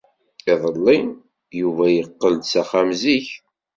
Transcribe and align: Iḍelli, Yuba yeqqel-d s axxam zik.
Iḍelli, 0.51 0.99
Yuba 1.59 1.85
yeqqel-d 1.89 2.43
s 2.51 2.53
axxam 2.61 2.89
zik. 3.01 3.27